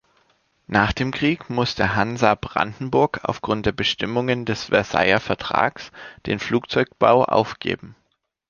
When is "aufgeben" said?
7.25-7.95